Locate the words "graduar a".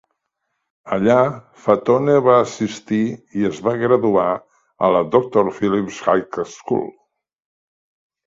3.83-4.91